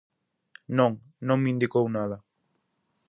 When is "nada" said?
1.97-2.17